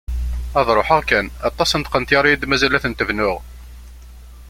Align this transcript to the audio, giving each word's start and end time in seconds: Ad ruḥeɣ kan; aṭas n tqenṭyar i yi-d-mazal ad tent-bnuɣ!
Ad 0.59 0.67
ruḥeɣ 0.77 1.01
kan; 1.09 1.25
aṭas 1.49 1.71
n 1.75 1.81
tqenṭyar 1.81 2.25
i 2.25 2.29
yi-d-mazal 2.31 2.75
ad 2.77 2.81
tent-bnuɣ! 2.83 3.37